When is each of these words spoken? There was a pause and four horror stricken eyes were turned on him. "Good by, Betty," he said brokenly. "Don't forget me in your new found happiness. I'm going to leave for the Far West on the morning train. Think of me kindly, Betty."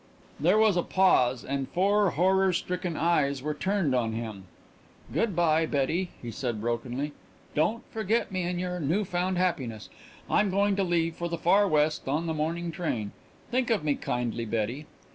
There 0.39 0.57
was 0.57 0.77
a 0.77 0.81
pause 0.81 1.45
and 1.45 1.69
four 1.69 2.09
horror 2.09 2.53
stricken 2.53 2.97
eyes 2.97 3.43
were 3.43 3.53
turned 3.53 3.93
on 3.93 4.13
him. 4.13 4.45
"Good 5.13 5.35
by, 5.35 5.67
Betty," 5.67 6.09
he 6.23 6.31
said 6.31 6.59
brokenly. 6.59 7.11
"Don't 7.53 7.83
forget 7.91 8.31
me 8.31 8.41
in 8.41 8.57
your 8.57 8.79
new 8.79 9.05
found 9.05 9.37
happiness. 9.37 9.89
I'm 10.27 10.49
going 10.49 10.75
to 10.77 10.83
leave 10.83 11.15
for 11.15 11.27
the 11.27 11.37
Far 11.37 11.67
West 11.67 12.07
on 12.07 12.25
the 12.25 12.33
morning 12.33 12.71
train. 12.71 13.11
Think 13.51 13.69
of 13.69 13.83
me 13.83 13.93
kindly, 13.93 14.45
Betty." 14.45 14.87